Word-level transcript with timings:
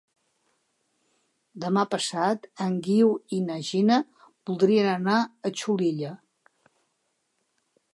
Demà 1.65 1.83
passat 1.91 2.49
en 2.67 2.81
Guiu 2.89 3.13
i 3.39 3.43
na 3.51 3.61
Gina 3.71 4.01
voldrien 4.51 4.93
anar 4.99 5.23
a 5.53 5.57
Xulilla. 5.63 6.17